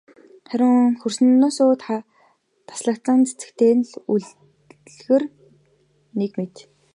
[0.49, 1.71] Харин хөрснөөсөө
[2.67, 5.23] таслагдсан цэцэгтэй л үлгэр
[6.19, 6.55] нэг мэт.